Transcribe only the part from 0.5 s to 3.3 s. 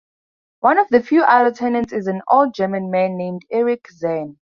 One of the few other tenants is an old German man